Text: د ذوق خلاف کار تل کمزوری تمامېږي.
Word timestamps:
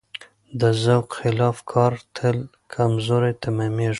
د 0.59 0.61
ذوق 0.83 1.07
خلاف 1.19 1.57
کار 1.71 1.93
تل 2.15 2.37
کمزوری 2.73 3.33
تمامېږي. 3.43 3.89